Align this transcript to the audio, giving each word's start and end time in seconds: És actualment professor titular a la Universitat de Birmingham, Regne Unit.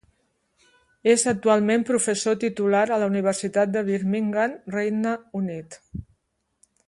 És 1.11 1.25
actualment 1.31 1.83
professor 1.89 2.39
titular 2.45 2.81
a 2.95 2.97
la 3.03 3.11
Universitat 3.13 3.75
de 3.77 3.85
Birmingham, 3.91 4.57
Regne 4.77 5.15
Unit. 5.43 5.81